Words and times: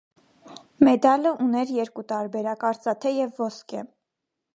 Մեդալը 0.87 1.33
ուներ 1.47 1.73
երկու 1.75 2.05
տարբերակ. 2.13 2.65
արծաթե 2.71 3.13
և 3.17 3.37
ոսկե։ 3.45 3.85